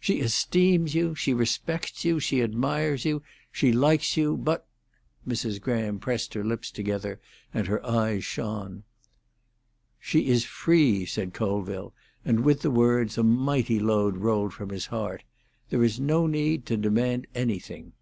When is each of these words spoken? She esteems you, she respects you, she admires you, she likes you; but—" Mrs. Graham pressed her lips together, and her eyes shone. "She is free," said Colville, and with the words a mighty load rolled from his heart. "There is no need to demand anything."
She 0.00 0.18
esteems 0.18 0.96
you, 0.96 1.14
she 1.14 1.32
respects 1.32 2.04
you, 2.04 2.18
she 2.18 2.42
admires 2.42 3.04
you, 3.04 3.22
she 3.52 3.70
likes 3.72 4.16
you; 4.16 4.36
but—" 4.36 4.66
Mrs. 5.24 5.60
Graham 5.60 6.00
pressed 6.00 6.34
her 6.34 6.42
lips 6.42 6.72
together, 6.72 7.20
and 7.54 7.68
her 7.68 7.86
eyes 7.86 8.24
shone. 8.24 8.82
"She 10.00 10.26
is 10.26 10.44
free," 10.44 11.06
said 11.06 11.32
Colville, 11.32 11.94
and 12.24 12.40
with 12.40 12.62
the 12.62 12.72
words 12.72 13.16
a 13.18 13.22
mighty 13.22 13.78
load 13.78 14.16
rolled 14.16 14.52
from 14.52 14.70
his 14.70 14.86
heart. 14.86 15.22
"There 15.70 15.84
is 15.84 16.00
no 16.00 16.26
need 16.26 16.66
to 16.66 16.76
demand 16.76 17.28
anything." 17.36 17.92